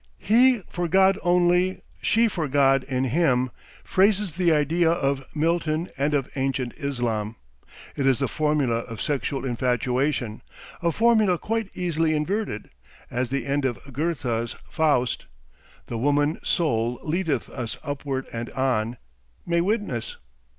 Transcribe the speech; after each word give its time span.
"He 0.17 0.61
for 0.67 0.87
God 0.87 1.19
only; 1.21 1.83
she 2.01 2.27
for 2.27 2.47
God 2.47 2.81
in 2.81 3.03
him," 3.03 3.51
phrases 3.83 4.31
the 4.31 4.51
idea 4.51 4.89
of 4.89 5.23
Milton 5.35 5.91
and 5.95 6.15
of 6.15 6.27
ancient 6.35 6.73
Islam; 6.73 7.35
it 7.95 8.07
is 8.07 8.17
the 8.17 8.27
formula 8.27 8.77
of 8.79 8.99
sexual 8.99 9.45
infatuation, 9.45 10.41
a 10.81 10.91
formula 10.91 11.37
quite 11.37 11.69
easily 11.77 12.15
inverted, 12.15 12.71
as 13.11 13.29
the 13.29 13.45
end 13.45 13.63
of 13.63 13.77
Goethe's 13.93 14.55
Faust 14.67 15.27
("The 15.85 15.99
woman 15.99 16.39
soul 16.43 16.99
leadeth 17.03 17.47
us 17.51 17.77
upward 17.83 18.25
and 18.33 18.49
on") 18.53 18.97
may 19.45 19.61
witness. 19.61 20.17